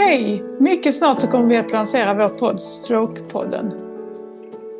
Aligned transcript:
Hej! 0.00 0.44
Mycket 0.60 0.94
snart 0.94 1.20
så 1.20 1.26
kommer 1.26 1.46
vi 1.48 1.56
att 1.56 1.72
lansera 1.72 2.14
vår 2.14 2.38
podd 2.38 2.60
Strokepodden. 2.60 3.70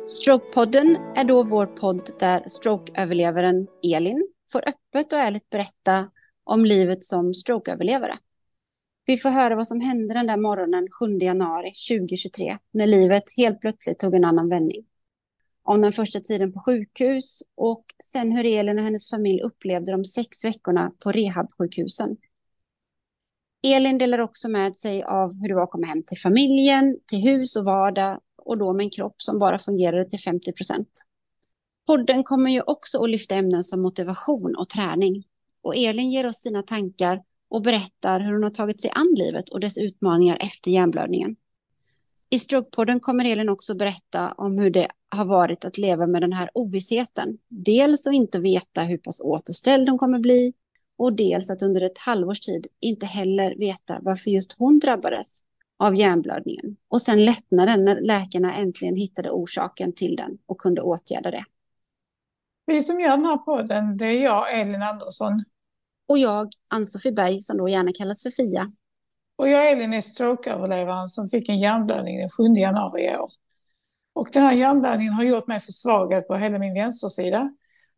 Strokepodden 0.05 0.97
är 1.15 1.23
då 1.23 1.43
vår 1.43 1.65
podd 1.65 2.09
där 2.19 2.43
strokeöverlevaren 2.47 3.67
Elin 3.95 4.27
får 4.51 4.63
öppet 4.69 5.13
och 5.13 5.19
ärligt 5.19 5.49
berätta 5.49 6.11
om 6.43 6.65
livet 6.65 7.03
som 7.03 7.33
strokeöverlevare. 7.33 8.17
Vi 9.05 9.17
får 9.17 9.29
höra 9.29 9.55
vad 9.55 9.67
som 9.67 9.81
hände 9.81 10.13
den 10.13 10.27
där 10.27 10.37
morgonen 10.37 10.87
7 10.99 11.17
januari 11.17 11.71
2023 11.89 12.57
när 12.73 12.87
livet 12.87 13.23
helt 13.37 13.61
plötsligt 13.61 13.99
tog 13.99 14.15
en 14.15 14.25
annan 14.25 14.49
vändning. 14.49 14.85
Om 15.63 15.81
den 15.81 15.93
första 15.93 16.19
tiden 16.19 16.53
på 16.53 16.59
sjukhus 16.59 17.43
och 17.55 17.85
sen 18.03 18.31
hur 18.31 18.45
Elin 18.45 18.77
och 18.77 18.83
hennes 18.83 19.09
familj 19.09 19.41
upplevde 19.41 19.91
de 19.91 20.05
sex 20.05 20.45
veckorna 20.45 20.91
på 21.03 21.11
rehabsjukhusen 21.11 22.17
Elin 23.67 23.97
delar 23.97 24.19
också 24.19 24.49
med 24.49 24.77
sig 24.77 25.03
av 25.03 25.33
hur 25.33 25.47
det 25.47 25.55
var 25.55 25.63
att 25.63 25.71
komma 25.71 25.87
hem 25.87 26.03
till 26.03 26.17
familjen, 26.17 26.97
till 27.07 27.19
hus 27.19 27.55
och 27.55 27.65
vardag 27.65 28.19
och 28.37 28.57
då 28.57 28.73
med 28.73 28.83
en 28.83 28.89
kropp 28.89 29.15
som 29.17 29.39
bara 29.39 29.59
fungerade 29.59 30.09
till 30.09 30.19
50 30.19 30.51
procent. 30.51 30.89
Podden 31.87 32.23
kommer 32.23 32.51
ju 32.51 32.61
också 32.61 33.03
att 33.03 33.09
lyfta 33.09 33.35
ämnen 33.35 33.63
som 33.63 33.81
motivation 33.81 34.55
och 34.55 34.69
träning. 34.69 35.23
Och 35.61 35.75
Elin 35.75 36.11
ger 36.11 36.25
oss 36.25 36.37
sina 36.37 36.61
tankar 36.61 37.21
och 37.49 37.61
berättar 37.61 38.19
hur 38.19 38.33
hon 38.33 38.43
har 38.43 38.49
tagit 38.49 38.81
sig 38.81 38.91
an 38.95 39.15
livet 39.17 39.49
och 39.49 39.59
dess 39.59 39.77
utmaningar 39.77 40.37
efter 40.41 40.71
hjärnblödningen. 40.71 41.35
I 42.29 42.39
Strokepodden 42.39 42.99
kommer 42.99 43.25
Elin 43.25 43.49
också 43.49 43.75
berätta 43.75 44.31
om 44.31 44.57
hur 44.57 44.69
det 44.69 44.87
har 45.09 45.25
varit 45.25 45.65
att 45.65 45.77
leva 45.77 46.07
med 46.07 46.21
den 46.21 46.33
här 46.33 46.49
ovissheten. 46.53 47.37
Dels 47.47 48.07
att 48.07 48.13
inte 48.13 48.39
veta 48.39 48.81
hur 48.81 48.97
pass 48.97 49.21
återställd 49.21 49.89
hon 49.89 49.97
kommer 49.97 50.19
bli 50.19 50.53
och 50.99 51.13
dels 51.13 51.49
att 51.49 51.61
under 51.61 51.81
ett 51.81 51.97
halvårs 51.97 52.39
tid 52.39 52.67
inte 52.79 53.05
heller 53.05 53.55
veta 53.55 53.99
varför 54.01 54.31
just 54.31 54.55
hon 54.57 54.79
drabbades 54.79 55.39
av 55.77 55.95
hjärnblödningen. 55.95 56.75
Och 56.87 57.01
sen 57.01 57.25
lättnaden 57.25 57.85
när 57.85 58.01
läkarna 58.01 58.55
äntligen 58.55 58.95
hittade 58.95 59.31
orsaken 59.31 59.93
till 59.93 60.15
den 60.15 60.37
och 60.45 60.57
kunde 60.57 60.81
åtgärda 60.81 61.31
det. 61.31 61.45
Vi 62.65 62.83
som 62.83 62.99
gör 62.99 63.09
den 63.09 63.25
här 63.25 63.37
podden, 63.37 63.97
det 63.97 64.05
är 64.05 64.23
jag, 64.23 64.59
Elin 64.59 64.81
Andersson. 64.81 65.43
Och 66.07 66.17
jag, 66.17 66.49
Ann-Sofie 66.67 67.11
Berg, 67.11 67.39
som 67.39 67.57
då 67.57 67.69
gärna 67.69 67.91
kallas 67.91 68.23
för 68.23 68.29
Fia. 68.29 68.71
Och 69.35 69.49
jag, 69.49 69.71
Elin, 69.71 69.93
är 69.93 70.01
strokeöverlevaren 70.01 71.07
som 71.07 71.29
fick 71.29 71.49
en 71.49 71.59
hjärnblödning 71.59 72.19
den 72.19 72.29
7 72.29 72.43
januari 72.43 73.05
i 73.05 73.17
år. 73.17 73.29
Och 74.13 74.29
den 74.33 74.43
här 74.43 74.53
hjärnblödningen 74.53 75.13
har 75.13 75.23
gjort 75.23 75.47
mig 75.47 75.59
försvagad 75.59 76.27
på 76.27 76.35
hela 76.35 76.59
min 76.59 76.73
vänstersida 76.73 77.51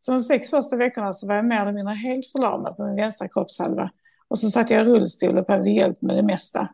så 0.04 0.12
de 0.12 0.20
sex 0.20 0.50
första 0.50 0.76
veckorna 0.76 1.12
så 1.12 1.26
var 1.26 1.34
jag 1.34 1.44
mer 1.44 1.60
eller 1.60 1.72
mindre 1.72 1.94
helt 1.94 2.26
förlamad 2.26 2.76
på 2.76 2.86
min 2.86 2.96
vänstra 2.96 3.28
kroppshalva. 3.28 3.90
Och 4.28 4.38
så 4.38 4.50
satt 4.50 4.70
jag 4.70 4.82
i 4.82 4.84
rullstol 4.84 5.38
och 5.38 5.44
behövde 5.44 5.70
hjälp 5.70 6.02
med 6.02 6.16
det 6.16 6.22
mesta. 6.22 6.68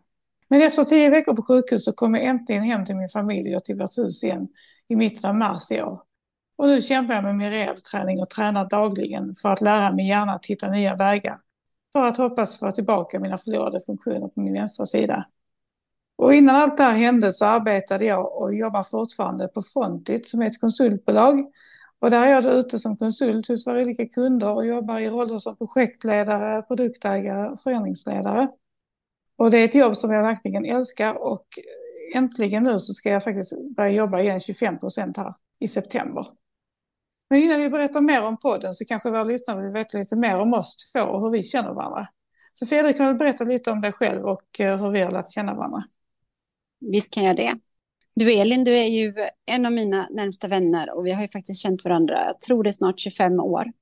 Men 0.49 0.63
efter 0.63 0.85
tio 0.85 1.11
veckor 1.11 1.37
på 1.37 1.43
sjukhus 1.43 1.85
så 1.85 1.93
kom 1.93 2.15
jag 2.15 2.25
äntligen 2.25 2.63
hem 2.63 2.85
till 2.85 2.97
min 2.97 3.09
familj 3.09 3.57
och 3.57 3.65
till 3.65 3.77
vårt 3.77 3.99
hus 3.99 4.25
igen 4.25 4.49
i 4.89 4.97
mitten 4.97 5.31
av 5.31 5.37
mars 5.37 5.71
i 5.71 5.83
år. 5.83 6.03
Och 6.57 6.67
nu 6.67 6.83
kämpar 6.83 7.15
jag 7.15 7.25
med 7.25 7.37
min 7.37 7.51
rehabträning 7.51 8.21
och 8.21 8.31
tränar 8.31 8.69
dagligen 8.69 9.35
för 9.35 9.53
att 9.53 9.61
lära 9.61 9.93
min 9.93 10.07
hjärna 10.07 10.33
att 10.33 10.47
hitta 10.47 10.71
nya 10.71 10.97
vägar. 10.97 11.41
För 11.93 12.07
att 12.07 12.17
hoppas 12.17 12.59
få 12.59 12.71
tillbaka 12.71 13.21
mina 13.21 13.39
förlorade 13.39 13.81
funktioner 13.81 14.29
på 14.29 14.41
min 14.41 14.53
vänstra 14.53 14.87
sida. 14.87 15.27
Och 16.17 16.35
innan 16.35 16.57
allt 16.57 16.77
det 16.77 16.83
här 16.83 16.97
hände 16.97 17.33
så 17.33 17.47
arbetade 17.47 18.05
jag 18.05 18.43
och 18.43 18.55
jobbar 18.55 18.83
fortfarande 18.83 19.49
på 19.49 19.63
Frontit 19.63 20.29
som 20.29 20.43
är 20.43 20.47
ett 20.47 20.61
konsultbolag 20.61 21.45
och 21.99 22.11
där 22.11 22.27
är 22.27 22.31
jag 22.31 22.43
då 22.43 22.51
ute 22.51 22.79
som 22.79 22.97
konsult 22.97 23.49
hos 23.49 23.67
våra 23.67 23.83
olika 23.83 24.07
kunder 24.07 24.55
och 24.55 24.67
jobbar 24.67 24.99
i 24.99 25.11
roller 25.11 25.39
som 25.39 25.57
projektledare, 25.57 26.63
produktägare 26.63 27.49
och 27.49 27.61
föreningsledare. 27.61 28.49
Och 29.37 29.51
det 29.51 29.59
är 29.59 29.65
ett 29.65 29.75
jobb 29.75 29.97
som 29.97 30.13
jag 30.13 30.23
verkligen 30.23 30.65
älskar 30.65 31.15
och 31.15 31.47
äntligen 32.15 32.63
nu 32.63 32.79
så 32.79 32.93
ska 32.93 33.11
jag 33.11 33.25
faktiskt 33.25 33.53
börja 33.77 33.91
jobba 33.91 34.21
igen 34.21 34.41
25 34.41 34.79
procent 34.79 35.17
här 35.17 35.35
i 35.61 35.69
september. 35.69 36.27
Men 37.31 37.43
innan 37.43 37.61
vi 37.61 37.69
berättar 37.69 38.01
mer 38.01 38.23
om 38.23 38.37
podden 38.37 38.75
så 38.75 38.85
kanske 38.85 39.11
våra 39.11 39.25
lyssnare 39.25 39.63
vill 39.63 39.73
veta 39.73 39.99
lite 39.99 40.17
mer 40.17 40.39
om 40.39 40.55
oss 40.55 40.93
två 40.93 41.01
och 41.01 41.23
hur 41.23 41.31
vi 41.31 41.43
känner 41.43 41.75
varandra. 41.75 42.09
Så 42.55 42.67
Fredrik 42.67 42.97
kan 42.97 43.07
väl 43.07 43.17
berätta 43.17 43.45
lite 43.45 43.71
om 43.71 43.81
dig 43.81 43.93
själv 43.93 44.25
och 44.25 44.61
eh, 44.61 44.83
hur 44.83 44.91
vi 44.91 45.01
har 45.01 45.11
lärt 45.11 45.33
känna 45.33 45.55
varandra. 45.55 45.83
Visst 46.81 47.15
kan 47.15 47.25
jag 47.25 47.37
det. 47.37 47.59
Du 48.19 48.33
Elin, 48.33 48.65
du 48.65 48.77
är 48.77 48.87
ju 48.87 49.15
en 49.47 49.67
av 49.67 49.73
mina 49.73 50.09
närmsta 50.11 50.49
vänner 50.49 50.91
och 50.91 51.07
vi 51.07 51.13
har 51.13 51.23
ju 51.23 51.29
faktiskt 51.29 51.63
känt 51.63 51.85
varandra, 51.85 52.25
jag 52.27 52.41
tror 52.41 52.65
det 52.65 52.71
är 52.71 52.73
snart 52.73 53.01
25 53.01 53.41
år. 53.41 53.73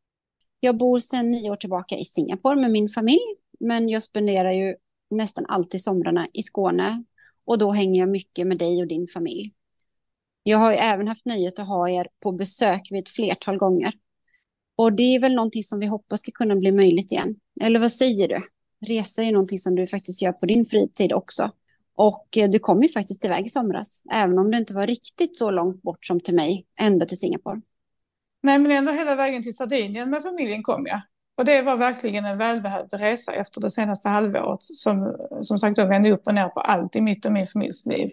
Jag 0.61 0.77
bor 0.77 0.99
sedan 0.99 1.31
nio 1.31 1.51
år 1.51 1.57
tillbaka 1.57 1.97
i 1.97 2.05
Singapore 2.05 2.57
med 2.57 2.71
min 2.71 2.89
familj, 2.89 3.37
men 3.61 3.89
jag 3.89 4.03
spenderar 4.03 4.51
ju 4.51 4.75
nästan 5.11 5.47
alltid 5.47 5.83
somrarna 5.83 6.27
i 6.33 6.43
Skåne 6.43 7.05
och 7.45 7.59
då 7.59 7.71
hänger 7.71 8.01
jag 8.01 8.09
mycket 8.09 8.47
med 8.47 8.59
dig 8.59 8.81
och 8.83 8.89
din 8.89 9.07
familj. 9.07 9.53
Jag 10.43 10.59
har 10.59 10.73
ju 10.73 10.77
även 10.77 11.09
haft 11.09 11.27
nöjet 11.27 11.59
att 11.59 11.69
ha 11.69 11.91
er 11.91 12.09
på 12.23 12.33
besök 12.33 12.89
vid 12.91 13.01
ett 13.01 13.09
flertal 13.09 13.59
gånger. 13.59 13.93
Och 14.77 14.93
det 14.93 15.03
är 15.03 15.21
väl 15.21 15.35
någonting 15.35 15.63
som 15.63 15.81
vi 15.81 15.87
hoppas 15.87 16.21
ska 16.21 16.31
kunna 16.31 16.57
bli 16.57 16.73
möjligt 16.73 17.13
igen. 17.13 17.37
Eller 17.61 17.81
vad 17.81 17.93
säger 17.93 18.29
du? 18.29 18.43
Resa 18.87 19.23
är 19.23 19.33
någonting 19.33 19.59
som 19.59 19.75
du 19.75 19.87
faktiskt 19.87 20.23
gör 20.23 20.33
på 20.33 20.47
din 20.47 20.67
fritid 20.67 21.13
också. 21.13 21.51
Och 21.97 22.37
eh, 22.37 22.51
du 22.51 22.59
kom 22.59 22.83
ju 22.83 22.89
faktiskt 22.89 23.25
iväg 23.25 23.47
i 23.47 23.49
somras, 23.49 24.03
även 24.13 24.39
om 24.39 24.51
det 24.51 24.59
inte 24.59 24.75
var 24.75 24.87
riktigt 24.87 25.37
så 25.37 25.51
långt 25.51 25.83
bort 25.83 26.07
som 26.07 26.21
till 26.21 26.35
mig, 26.35 26.67
ända 26.81 27.07
till 27.07 27.19
Singapore. 27.19 27.61
Nej, 28.43 28.59
men 28.59 28.73
ändå 28.73 28.93
hela 28.93 29.15
vägen 29.15 29.43
till 29.43 29.57
Sardinien 29.57 30.11
med 30.11 30.23
familjen 30.23 30.63
kom 30.63 30.87
jag. 30.87 31.01
Och 31.37 31.45
det 31.45 31.63
var 31.63 31.77
verkligen 31.77 32.25
en 32.25 32.39
välbehövd 32.39 32.95
resa 32.95 33.33
efter 33.33 33.61
det 33.61 33.71
senaste 33.71 34.09
halvåret 34.09 34.63
som, 34.63 35.17
som 35.41 35.59
sagt 35.59 35.77
då 35.77 35.87
vände 35.87 36.13
upp 36.13 36.27
och 36.27 36.35
ner 36.35 36.49
på 36.49 36.61
allt 36.61 36.97
i 36.97 37.01
mitt 37.01 37.27
och 37.27 37.33
min 37.33 37.47
familjs 37.47 37.87
liv. 37.87 38.11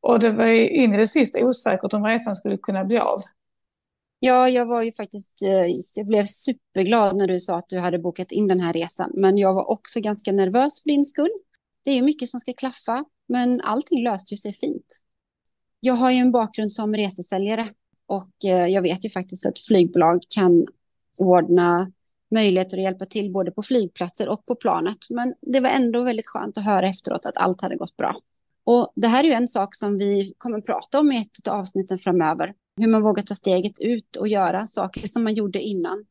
Och 0.00 0.20
det 0.20 0.30
var 0.30 0.46
in 0.46 0.94
i 0.94 0.96
det 0.96 1.06
sista 1.06 1.44
osäkert 1.44 1.92
om 1.92 2.04
resan 2.04 2.34
skulle 2.34 2.56
kunna 2.56 2.84
bli 2.84 2.98
av. 2.98 3.20
Ja, 4.18 4.48
jag 4.48 4.66
var 4.66 4.82
ju 4.82 4.92
faktiskt, 4.92 5.42
eh, 5.42 5.66
jag 5.96 6.06
blev 6.06 6.24
superglad 6.24 7.16
när 7.16 7.26
du 7.26 7.40
sa 7.40 7.56
att 7.56 7.68
du 7.68 7.78
hade 7.78 7.98
bokat 7.98 8.32
in 8.32 8.48
den 8.48 8.60
här 8.60 8.72
resan. 8.72 9.10
Men 9.14 9.38
jag 9.38 9.54
var 9.54 9.70
också 9.70 10.00
ganska 10.00 10.32
nervös 10.32 10.82
för 10.82 10.88
din 10.88 11.04
skull. 11.04 11.30
Det 11.84 11.90
är 11.90 11.94
ju 11.94 12.02
mycket 12.02 12.28
som 12.28 12.40
ska 12.40 12.52
klaffa, 12.52 13.04
men 13.28 13.60
allting 13.60 14.04
löste 14.04 14.34
ju 14.34 14.38
sig 14.38 14.54
fint. 14.54 15.00
Jag 15.80 15.94
har 15.94 16.10
ju 16.10 16.16
en 16.16 16.32
bakgrund 16.32 16.72
som 16.72 16.94
resesäljare 16.94 17.72
och 18.06 18.44
eh, 18.44 18.66
jag 18.66 18.82
vet 18.82 19.04
ju 19.04 19.10
faktiskt 19.10 19.46
att 19.46 19.60
flygbolag 19.60 20.22
kan 20.34 20.66
ordna 21.20 21.92
möjligheter 22.30 22.78
att 22.78 22.84
hjälpa 22.84 23.06
till 23.06 23.32
både 23.32 23.50
på 23.50 23.62
flygplatser 23.62 24.28
och 24.28 24.46
på 24.46 24.54
planet. 24.54 24.98
Men 25.10 25.34
det 25.40 25.60
var 25.60 25.70
ändå 25.70 26.02
väldigt 26.02 26.26
skönt 26.26 26.58
att 26.58 26.64
höra 26.64 26.88
efteråt 26.88 27.26
att 27.26 27.36
allt 27.36 27.60
hade 27.60 27.76
gått 27.76 27.96
bra. 27.96 28.16
Och 28.64 28.92
det 28.96 29.08
här 29.08 29.24
är 29.24 29.28
ju 29.28 29.34
en 29.34 29.48
sak 29.48 29.74
som 29.74 29.98
vi 29.98 30.34
kommer 30.38 30.58
att 30.58 30.66
prata 30.66 31.00
om 31.00 31.12
i 31.12 31.20
ett 31.20 31.48
av 31.48 31.60
avsnitten 31.60 31.98
framöver. 31.98 32.54
Hur 32.80 32.88
man 32.88 33.02
vågar 33.02 33.22
ta 33.22 33.34
steget 33.34 33.80
ut 33.80 34.16
och 34.16 34.28
göra 34.28 34.62
saker 34.62 35.08
som 35.08 35.24
man 35.24 35.34
gjorde 35.34 35.60
innan 35.60 36.04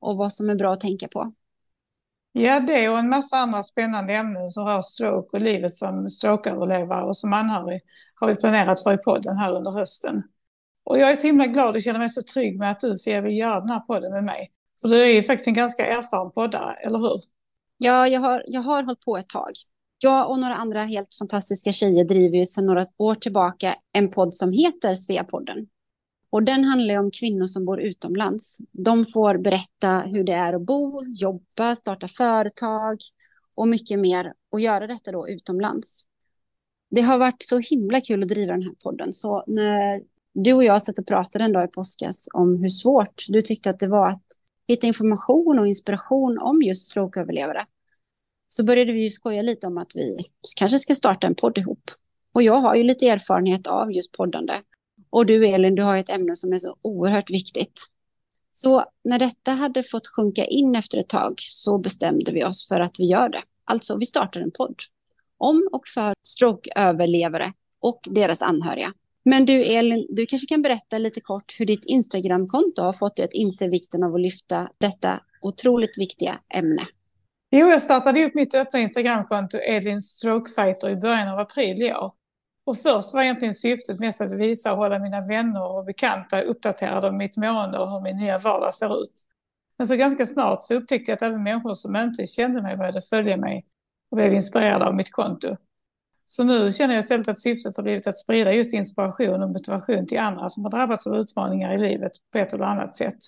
och 0.00 0.16
vad 0.16 0.32
som 0.32 0.50
är 0.50 0.54
bra 0.54 0.72
att 0.72 0.80
tänka 0.80 1.08
på. 1.08 1.32
Ja, 2.38 2.60
det 2.60 2.88
och 2.88 2.98
en 2.98 3.08
massa 3.08 3.36
andra 3.36 3.62
spännande 3.62 4.14
ämnen 4.14 4.50
som 4.50 4.64
rör 4.64 4.82
stroke 4.82 5.36
och 5.36 5.42
livet 5.42 5.74
som 5.74 6.08
strokeöverlevare 6.08 7.04
och 7.04 7.16
som 7.16 7.32
anhörig 7.32 7.80
har 8.14 8.28
vi 8.28 8.36
planerat 8.36 8.82
för 8.82 8.94
i 8.94 8.98
podden 8.98 9.36
här 9.36 9.52
under 9.52 9.70
hösten. 9.70 10.22
Och 10.84 10.98
jag 10.98 11.10
är 11.10 11.16
så 11.16 11.26
himla 11.26 11.46
glad 11.46 11.74
och 11.74 11.82
känner 11.82 11.98
mig 11.98 12.10
så 12.10 12.22
trygg 12.22 12.58
med 12.58 12.70
att 12.70 12.80
du 12.80 12.98
Fia 12.98 13.20
vill 13.20 13.38
göra 13.38 13.60
den 13.60 13.68
här 13.68 13.80
podden 13.80 14.12
med 14.12 14.24
mig. 14.24 14.52
För 14.80 14.88
du 14.88 15.02
är 15.02 15.14
ju 15.14 15.22
faktiskt 15.22 15.48
en 15.48 15.54
ganska 15.54 15.86
erfaren 15.86 16.32
poddare, 16.32 16.72
eller 16.72 16.98
hur? 16.98 17.20
Ja, 17.78 18.06
jag 18.06 18.20
har, 18.20 18.44
jag 18.46 18.60
har 18.60 18.82
hållit 18.82 19.00
på 19.00 19.16
ett 19.16 19.28
tag. 19.28 19.52
Jag 20.02 20.30
och 20.30 20.40
några 20.40 20.54
andra 20.54 20.80
helt 20.80 21.14
fantastiska 21.18 21.72
tjejer 21.72 22.04
driver 22.04 22.38
ju 22.38 22.44
sedan 22.44 22.66
några 22.66 22.86
år 22.98 23.14
tillbaka 23.14 23.74
en 23.92 24.10
podd 24.10 24.34
som 24.34 24.52
heter 24.52 24.94
Sveapodden. 24.94 25.66
Och 26.30 26.42
den 26.42 26.64
handlar 26.64 26.98
om 26.98 27.10
kvinnor 27.10 27.44
som 27.44 27.66
bor 27.66 27.80
utomlands. 27.80 28.58
De 28.72 29.06
får 29.06 29.38
berätta 29.38 30.00
hur 30.00 30.24
det 30.24 30.32
är 30.32 30.54
att 30.54 30.62
bo, 30.62 31.00
jobba, 31.04 31.74
starta 31.76 32.08
företag 32.08 32.98
och 33.56 33.68
mycket 33.68 33.98
mer 33.98 34.32
och 34.52 34.60
göra 34.60 34.86
detta 34.86 35.12
då 35.12 35.28
utomlands. 35.28 36.02
Det 36.90 37.00
har 37.00 37.18
varit 37.18 37.42
så 37.42 37.58
himla 37.58 38.00
kul 38.00 38.22
att 38.22 38.28
driva 38.28 38.52
den 38.52 38.62
här 38.62 38.74
podden. 38.84 39.12
Så 39.12 39.44
när 39.46 40.02
du 40.34 40.52
och 40.52 40.64
jag 40.64 40.82
satt 40.82 40.98
och 40.98 41.06
pratade 41.06 41.44
en 41.44 41.52
dag 41.52 41.64
i 41.64 41.68
påskas 41.68 42.28
om 42.32 42.56
hur 42.62 42.68
svårt 42.68 43.24
du 43.28 43.42
tyckte 43.42 43.70
att 43.70 43.80
det 43.80 43.88
var 43.88 44.08
att 44.08 44.26
hitta 44.68 44.86
information 44.86 45.58
och 45.58 45.66
inspiration 45.66 46.38
om 46.38 46.62
just 46.62 46.88
strokeöverlevare 46.88 47.66
så 48.46 48.64
började 48.64 48.92
vi 48.92 49.02
ju 49.02 49.10
skoja 49.10 49.42
lite 49.42 49.66
om 49.66 49.78
att 49.78 49.96
vi 49.96 50.24
kanske 50.56 50.78
ska 50.78 50.94
starta 50.94 51.26
en 51.26 51.34
podd 51.34 51.58
ihop. 51.58 51.90
Och 52.32 52.42
jag 52.42 52.56
har 52.56 52.74
ju 52.74 52.84
lite 52.84 53.08
erfarenhet 53.08 53.66
av 53.66 53.92
just 53.92 54.12
poddande 54.12 54.54
och 55.10 55.26
du 55.26 55.46
Elin, 55.46 55.74
du 55.74 55.82
har 55.82 55.96
ett 55.96 56.10
ämne 56.10 56.36
som 56.36 56.52
är 56.52 56.58
så 56.58 56.76
oerhört 56.82 57.30
viktigt. 57.30 57.86
Så 58.50 58.84
när 59.04 59.18
detta 59.18 59.50
hade 59.50 59.82
fått 59.82 60.06
sjunka 60.06 60.44
in 60.44 60.74
efter 60.74 60.98
ett 60.98 61.08
tag 61.08 61.34
så 61.38 61.78
bestämde 61.78 62.32
vi 62.32 62.44
oss 62.44 62.68
för 62.68 62.80
att 62.80 63.00
vi 63.00 63.04
gör 63.04 63.28
det. 63.28 63.42
Alltså, 63.64 63.96
vi 63.98 64.06
startar 64.06 64.40
en 64.40 64.50
podd 64.50 64.76
om 65.38 65.68
och 65.72 65.88
för 65.94 66.14
strokeöverlevare 66.22 67.52
och 67.80 68.00
deras 68.04 68.42
anhöriga. 68.42 68.92
Men 69.24 69.44
du 69.44 69.64
Elin, 69.64 70.06
du 70.08 70.26
kanske 70.26 70.46
kan 70.46 70.62
berätta 70.62 70.98
lite 70.98 71.20
kort 71.20 71.56
hur 71.58 71.66
ditt 71.66 71.84
Instagramkonto 71.84 72.82
har 72.82 72.92
fått 72.92 73.16
dig 73.16 73.24
att 73.24 73.34
inse 73.34 73.68
vikten 73.68 74.02
av 74.02 74.14
att 74.14 74.20
lyfta 74.20 74.68
detta 74.78 75.20
otroligt 75.40 75.98
viktiga 75.98 76.38
ämne. 76.54 76.86
Jo, 77.50 77.66
jag 77.68 77.82
startade 77.82 78.24
upp 78.24 78.34
mitt 78.34 78.54
öppna 78.54 78.80
Instagramkonto 78.80 79.56
Elin 79.58 80.02
Strokefighter 80.02 80.90
i 80.90 80.96
början 80.96 81.28
av 81.28 81.38
april 81.38 81.82
i 81.82 81.92
år. 81.94 82.12
Och 82.66 82.78
först 82.78 83.14
var 83.14 83.22
egentligen 83.22 83.54
syftet 83.54 83.98
mest 83.98 84.20
att 84.20 84.32
visa 84.32 84.72
och 84.72 84.78
hålla 84.78 84.98
mina 84.98 85.20
vänner 85.20 85.62
och 85.62 85.84
bekanta 85.84 86.42
uppdaterade 86.42 87.08
om 87.08 87.16
mitt 87.16 87.36
mående 87.36 87.78
och 87.78 87.90
hur 87.90 88.00
min 88.00 88.16
nya 88.16 88.38
vardag 88.38 88.74
ser 88.74 89.02
ut. 89.02 89.12
Men 89.78 89.86
så 89.86 89.96
ganska 89.96 90.26
snart 90.26 90.64
så 90.64 90.74
upptäckte 90.74 91.10
jag 91.10 91.16
att 91.16 91.22
även 91.22 91.42
människor 91.42 91.74
som 91.74 91.96
inte 91.96 92.26
kände 92.26 92.62
mig 92.62 92.76
började 92.76 93.00
följa 93.00 93.36
mig 93.36 93.66
och 94.10 94.16
blev 94.16 94.34
inspirerade 94.34 94.86
av 94.86 94.94
mitt 94.94 95.12
konto. 95.12 95.56
Så 96.26 96.44
nu 96.44 96.72
känner 96.72 96.94
jag 96.94 97.00
istället 97.00 97.28
att 97.28 97.40
syftet 97.40 97.76
har 97.76 97.82
blivit 97.82 98.06
att 98.06 98.18
sprida 98.18 98.52
just 98.52 98.72
inspiration 98.72 99.42
och 99.42 99.50
motivation 99.50 100.06
till 100.06 100.18
andra 100.18 100.48
som 100.48 100.64
har 100.64 100.70
drabbats 100.70 101.06
av 101.06 101.16
utmaningar 101.16 101.74
i 101.74 101.78
livet 101.78 102.12
på 102.32 102.38
ett 102.38 102.52
eller 102.52 102.64
annat 102.64 102.96
sätt. 102.96 103.18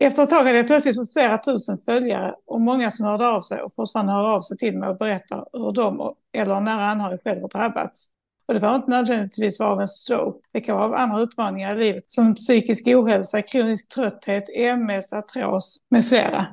Efter 0.00 0.22
ett 0.22 0.30
tag 0.30 0.44
hade 0.44 0.56
jag 0.56 0.66
plötsligt 0.66 0.96
fått 0.96 1.12
flera 1.12 1.38
tusen 1.38 1.78
följare 1.78 2.34
och 2.46 2.60
många 2.60 2.90
som 2.90 3.06
hörde 3.06 3.28
av 3.28 3.42
sig 3.42 3.62
och 3.62 3.74
fortfarande 3.74 4.12
hör 4.12 4.28
av 4.28 4.40
sig 4.40 4.56
till 4.56 4.78
mig 4.78 4.88
och 4.88 4.96
berättar 4.96 5.46
hur 5.52 5.72
de 5.72 6.14
eller 6.32 6.60
nära 6.60 6.84
anhörig 6.84 7.22
själv 7.22 7.40
har 7.40 7.48
drabbats. 7.48 8.08
Och 8.50 8.54
det 8.54 8.60
behöver 8.60 8.78
inte 8.78 8.90
nödvändigtvis 8.90 9.60
vara 9.60 9.70
av 9.70 9.80
en 9.80 9.88
stroke. 9.88 10.48
Det 10.52 10.60
kan 10.60 10.76
vara 10.76 10.86
av 10.86 10.94
andra 10.94 11.20
utmaningar 11.20 11.76
i 11.76 11.78
livet 11.78 12.04
som 12.06 12.34
psykisk 12.34 12.86
ohälsa, 12.86 13.42
kronisk 13.42 13.88
trötthet, 13.88 14.44
MS, 14.54 15.12
artros 15.12 15.78
med 15.88 16.06
flera. 16.06 16.46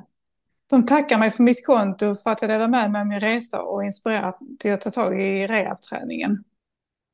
De 0.70 0.86
tackar 0.86 1.18
mig 1.18 1.30
för 1.30 1.42
mitt 1.42 1.66
konto 1.66 2.14
för 2.14 2.30
att 2.30 2.42
jag 2.42 2.50
delar 2.50 2.68
med 2.68 2.90
mig 2.90 3.00
av 3.00 3.06
min 3.06 3.20
resa 3.20 3.62
och 3.62 3.84
inspirerat 3.84 4.38
till 4.58 4.72
att 4.72 4.80
ta 4.80 4.90
tag 4.90 5.22
i 5.22 5.46
rehabträningen. 5.46 6.44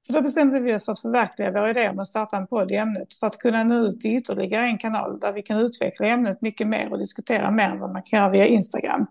Så 0.06 0.12
då 0.12 0.22
bestämde 0.22 0.60
vi 0.60 0.74
oss 0.74 0.84
för 0.84 0.92
att 0.92 1.00
förverkliga 1.00 1.52
vår 1.52 1.68
idé 1.68 1.88
om 1.88 1.98
att 1.98 2.08
starta 2.08 2.36
en 2.36 2.46
podd 2.46 2.70
i 2.70 2.74
ämnet 2.74 3.14
för 3.14 3.26
att 3.26 3.38
kunna 3.38 3.64
nå 3.64 3.86
ut 3.86 4.00
till 4.00 4.16
ytterligare 4.16 4.66
en 4.66 4.78
kanal 4.78 5.20
där 5.20 5.32
vi 5.32 5.42
kan 5.42 5.60
utveckla 5.60 6.06
ämnet 6.06 6.42
mycket 6.42 6.66
mer 6.66 6.92
och 6.92 6.98
diskutera 6.98 7.50
mer 7.50 7.70
än 7.70 7.80
vad 7.80 7.92
man 7.92 8.02
kan 8.02 8.18
göra 8.18 8.30
via 8.30 8.46
Instagram. 8.46 9.06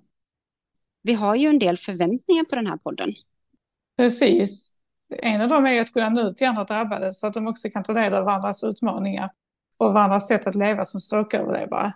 Vi 1.03 1.13
har 1.13 1.35
ju 1.35 1.47
en 1.47 1.59
del 1.59 1.77
förväntningar 1.77 2.43
på 2.43 2.55
den 2.55 2.67
här 2.67 2.77
podden. 2.77 3.13
Precis. 3.97 4.72
En 5.19 5.41
av 5.41 5.49
dem 5.49 5.65
är 5.65 5.81
att 5.81 5.93
kunna 5.93 6.09
nå 6.09 6.21
ut 6.21 6.37
till 6.37 6.47
andra 6.47 6.63
drabbade 6.63 7.13
så 7.13 7.27
att 7.27 7.33
de 7.33 7.47
också 7.47 7.69
kan 7.69 7.83
ta 7.83 7.93
del 7.93 8.13
av 8.13 8.25
varandras 8.25 8.63
utmaningar 8.63 9.29
och 9.77 9.93
varandras 9.93 10.27
sätt 10.27 10.47
att 10.47 10.55
leva 10.55 10.83
som 10.83 10.99
strokeöverlevare. 10.99 11.93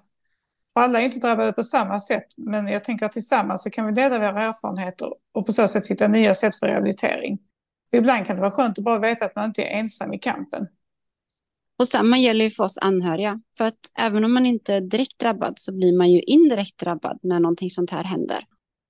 För 0.74 0.82
alla 0.82 1.02
är 1.02 1.06
inte 1.06 1.20
drabbade 1.20 1.54
på 1.54 1.64
samma 1.64 2.00
sätt, 2.00 2.26
men 2.38 2.68
jag 2.68 2.84
tänker 2.84 3.06
att 3.06 3.12
tillsammans 3.12 3.64
så 3.64 3.70
kan 3.70 3.86
vi 3.86 3.92
dela 3.92 4.20
våra 4.20 4.44
erfarenheter 4.44 5.14
och 5.34 5.46
på 5.46 5.54
så 5.54 5.68
sätt 5.68 5.88
hitta 5.88 6.08
nya 6.08 6.36
sätt 6.36 6.56
för 6.56 6.68
rehabilitering. 6.68 7.40
Ibland 7.92 8.26
kan 8.26 8.36
det 8.36 8.42
vara 8.42 8.52
skönt 8.52 8.78
att 8.78 8.84
bara 8.84 9.00
veta 9.00 9.26
att 9.26 9.36
man 9.36 9.46
inte 9.46 9.64
är 9.64 9.80
ensam 9.80 10.14
i 10.14 10.20
kampen. 10.20 10.68
Och 11.80 11.88
samma 11.88 12.18
gäller 12.18 12.46
ju 12.46 12.52
för 12.52 12.64
oss 12.64 12.78
anhöriga. 12.78 13.42
För 13.58 13.66
att 13.66 13.80
även 14.00 14.26
om 14.26 14.34
man 14.34 14.46
inte 14.46 14.74
är 14.74 14.82
direkt 14.82 15.20
drabbad 15.20 15.54
så 15.58 15.74
blir 15.74 15.98
man 15.98 16.12
ju 16.12 16.20
indirekt 16.20 16.78
drabbad 16.78 17.20
när 17.24 17.40
någonting 17.40 17.70
sånt 17.70 17.92
här 17.92 18.04
händer. 18.04 18.46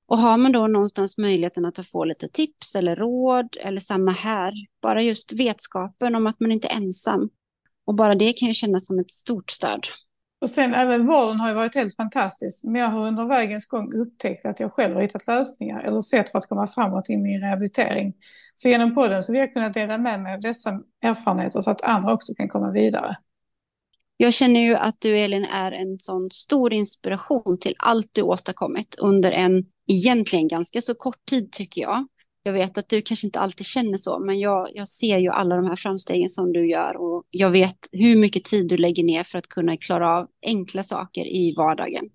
Och 0.07 0.17
har 0.17 0.37
man 0.37 0.51
då 0.51 0.67
någonstans 0.67 1.17
möjligheten 1.17 1.65
att 1.65 1.87
få 1.87 2.03
lite 2.03 2.27
tips 2.27 2.75
eller 2.75 2.95
råd 2.95 3.57
eller 3.59 3.81
samma 3.81 4.11
här, 4.11 4.53
bara 4.81 5.01
just 5.01 5.33
vetskapen 5.33 6.15
om 6.15 6.27
att 6.27 6.39
man 6.39 6.51
inte 6.51 6.67
är 6.67 6.77
ensam. 6.77 7.29
Och 7.85 7.95
bara 7.95 8.15
det 8.15 8.33
kan 8.33 8.47
ju 8.47 8.53
kännas 8.53 8.87
som 8.87 8.99
ett 8.99 9.11
stort 9.11 9.51
stöd. 9.51 9.87
Och 10.41 10.49
sen 10.49 10.73
även 10.73 11.05
vården 11.05 11.39
har 11.39 11.49
ju 11.49 11.55
varit 11.55 11.75
helt 11.75 11.95
fantastisk. 11.95 12.63
Men 12.63 12.75
jag 12.75 12.89
har 12.89 13.07
under 13.07 13.25
vägens 13.25 13.67
gång 13.67 13.93
upptäckt 13.93 14.45
att 14.45 14.59
jag 14.59 14.73
själv 14.73 14.95
har 14.95 15.01
hittat 15.01 15.27
lösningar 15.27 15.83
eller 15.83 16.01
sätt 16.01 16.31
för 16.31 16.39
att 16.39 16.47
komma 16.47 16.67
framåt 16.67 17.09
i 17.09 17.17
min 17.17 17.41
rehabilitering. 17.41 18.13
Så 18.55 18.69
genom 18.69 18.95
podden 18.95 19.23
så 19.23 19.31
vill 19.31 19.39
jag 19.39 19.53
kunna 19.53 19.69
dela 19.69 19.97
med 19.97 20.21
mig 20.21 20.33
av 20.33 20.41
dessa 20.41 20.81
erfarenheter 21.01 21.61
så 21.61 21.71
att 21.71 21.81
andra 21.81 22.13
också 22.13 22.33
kan 22.33 22.49
komma 22.49 22.71
vidare. 22.71 23.15
Jag 24.17 24.33
känner 24.33 24.59
ju 24.59 24.75
att 24.75 25.01
du 25.01 25.19
Elin 25.19 25.45
är 25.53 25.71
en 25.71 25.99
sån 25.99 26.31
stor 26.31 26.73
inspiration 26.73 27.59
till 27.59 27.73
allt 27.77 28.09
du 28.11 28.21
åstadkommit 28.21 28.95
under 28.99 29.31
en 29.31 29.65
egentligen 29.87 30.47
ganska 30.47 30.81
så 30.81 30.95
kort 30.95 31.25
tid 31.29 31.51
tycker 31.51 31.81
jag. 31.81 32.07
Jag 32.43 32.53
vet 32.53 32.77
att 32.77 32.89
du 32.89 33.01
kanske 33.01 33.27
inte 33.27 33.39
alltid 33.39 33.65
känner 33.65 33.97
så, 33.97 34.19
men 34.19 34.39
jag, 34.39 34.67
jag 34.73 34.87
ser 34.87 35.17
ju 35.17 35.29
alla 35.29 35.55
de 35.55 35.65
här 35.65 35.75
framstegen 35.75 36.29
som 36.29 36.53
du 36.53 36.69
gör 36.69 36.97
och 36.97 37.23
jag 37.31 37.49
vet 37.49 37.77
hur 37.91 38.15
mycket 38.15 38.43
tid 38.43 38.67
du 38.67 38.77
lägger 38.77 39.03
ner 39.03 39.23
för 39.23 39.37
att 39.37 39.47
kunna 39.47 39.77
klara 39.77 40.17
av 40.17 40.27
enkla 40.45 40.83
saker 40.83 41.25
i 41.25 41.53
vardagen. 41.57 42.09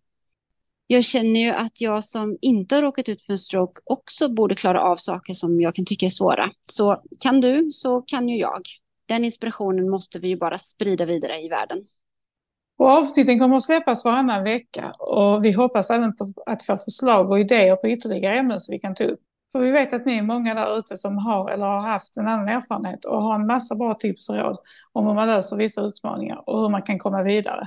Jag 0.86 1.04
känner 1.04 1.40
ju 1.40 1.50
att 1.50 1.80
jag 1.80 2.04
som 2.04 2.38
inte 2.40 2.74
har 2.74 2.82
råkat 2.82 3.08
ut 3.08 3.22
för 3.22 3.32
en 3.32 3.38
stroke 3.38 3.80
också 3.84 4.28
borde 4.28 4.54
klara 4.54 4.82
av 4.82 4.96
saker 4.96 5.34
som 5.34 5.60
jag 5.60 5.74
kan 5.74 5.84
tycka 5.84 6.06
är 6.06 6.10
svåra. 6.10 6.50
Så 6.68 7.02
kan 7.22 7.40
du 7.40 7.70
så 7.70 8.02
kan 8.02 8.28
ju 8.28 8.38
jag. 8.38 8.62
Den 9.08 9.24
inspirationen 9.24 9.90
måste 9.90 10.18
vi 10.18 10.28
ju 10.28 10.36
bara 10.36 10.58
sprida 10.58 11.04
vidare 11.04 11.40
i 11.40 11.48
världen. 11.48 11.78
Och 12.82 12.90
avsnitten 12.90 13.38
kommer 13.38 13.56
att 13.56 13.62
släppas 13.62 14.04
varannan 14.04 14.44
vecka 14.44 14.92
och 14.98 15.44
vi 15.44 15.52
hoppas 15.52 15.90
även 15.90 16.16
på 16.16 16.32
att 16.46 16.62
få 16.62 16.76
förslag 16.76 17.30
och 17.30 17.40
idéer 17.40 17.76
på 17.76 17.88
ytterligare 17.88 18.34
ämnen 18.34 18.60
som 18.60 18.72
vi 18.72 18.78
kan 18.78 18.94
ta 18.94 19.04
upp. 19.04 19.20
För 19.52 19.60
vi 19.60 19.70
vet 19.70 19.92
att 19.92 20.06
ni 20.06 20.18
är 20.18 20.22
många 20.22 20.54
där 20.54 20.78
ute 20.78 20.96
som 20.96 21.18
har 21.18 21.50
eller 21.50 21.66
har 21.66 21.80
haft 21.80 22.16
en 22.16 22.28
annan 22.28 22.48
erfarenhet 22.48 23.04
och 23.04 23.22
har 23.22 23.34
en 23.34 23.46
massa 23.46 23.74
bra 23.74 23.94
tips 23.94 24.28
och 24.28 24.36
råd 24.36 24.58
om 24.92 25.06
hur 25.06 25.14
man 25.14 25.26
löser 25.26 25.56
vissa 25.56 25.80
utmaningar 25.82 26.42
och 26.46 26.60
hur 26.60 26.68
man 26.68 26.82
kan 26.82 26.98
komma 26.98 27.22
vidare. 27.22 27.66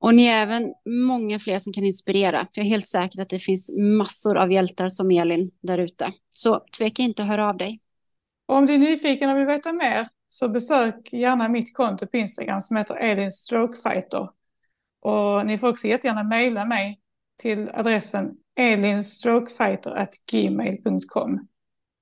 Och 0.00 0.14
ni 0.14 0.26
är 0.26 0.42
även 0.42 0.74
många 1.06 1.38
fler 1.38 1.58
som 1.58 1.72
kan 1.72 1.84
inspirera. 1.84 2.46
Jag 2.52 2.66
är 2.66 2.70
helt 2.70 2.88
säker 2.88 3.22
att 3.22 3.28
det 3.28 3.38
finns 3.38 3.70
massor 3.98 4.36
av 4.36 4.52
hjältar 4.52 4.88
som 4.88 5.10
Elin 5.10 5.50
där 5.62 5.78
ute. 5.78 6.12
Så 6.32 6.60
tveka 6.78 7.02
inte 7.02 7.22
att 7.22 7.28
höra 7.28 7.48
av 7.48 7.56
dig. 7.56 7.80
Och 8.48 8.56
om 8.56 8.66
du 8.66 8.74
är 8.74 8.78
nyfiken 8.78 9.30
och 9.30 9.36
vill 9.36 9.46
veta 9.46 9.72
mer 9.72 10.08
så 10.34 10.48
besök 10.48 11.12
gärna 11.12 11.48
mitt 11.48 11.74
konto 11.74 12.06
på 12.06 12.16
Instagram 12.16 12.60
som 12.60 12.76
heter 12.76 12.94
Elin 12.94 13.30
Strokefighter. 13.30 14.28
Och 15.00 15.46
ni 15.46 15.58
får 15.58 15.68
också 15.68 15.86
jättegärna 15.86 16.24
mejla 16.24 16.64
mig 16.64 17.00
till 17.42 17.70
adressen 17.74 18.30
elinStrokefighter.gmail.com. 18.60 21.46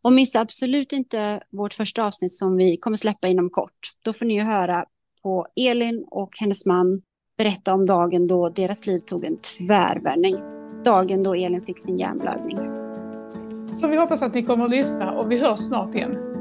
Och 0.02 0.12
missa 0.12 0.40
absolut 0.40 0.92
inte 0.92 1.40
vårt 1.50 1.74
första 1.74 2.06
avsnitt 2.06 2.32
som 2.32 2.56
vi 2.56 2.76
kommer 2.76 2.96
släppa 2.96 3.28
inom 3.28 3.50
kort. 3.50 3.78
Då 4.04 4.12
får 4.12 4.26
ni 4.26 4.34
ju 4.34 4.40
höra 4.40 4.84
på 5.22 5.46
Elin 5.70 6.04
och 6.10 6.30
hennes 6.40 6.66
man 6.66 7.02
berätta 7.38 7.74
om 7.74 7.86
dagen 7.86 8.26
då 8.26 8.48
deras 8.48 8.86
liv 8.86 8.98
tog 8.98 9.24
en 9.24 9.38
tvärvändning. 9.40 10.34
Dagen 10.84 11.22
då 11.22 11.34
Elin 11.34 11.62
fick 11.62 11.78
sin 11.78 11.98
hjärnblödning. 11.98 12.58
Så 13.76 13.88
vi 13.88 13.96
hoppas 13.96 14.22
att 14.22 14.34
ni 14.34 14.42
kommer 14.42 14.64
att 14.64 14.70
lyssna 14.70 15.12
och 15.12 15.30
vi 15.30 15.40
hörs 15.40 15.58
snart 15.58 15.94
igen. 15.94 16.31